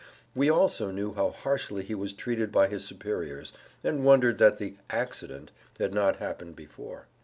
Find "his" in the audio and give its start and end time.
2.69-2.83